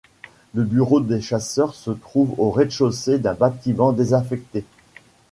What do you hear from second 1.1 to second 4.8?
chasseurs se trouve au rez-de-chaussée d'un bâtiment désaffecté.